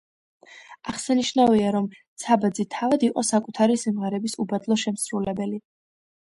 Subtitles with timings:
[0.93, 1.89] აღსანიშნავია, რომ
[2.23, 5.63] ცაბაძე თავად იყო საკუთარი სიმღერების უბადლო შემსრულებელი.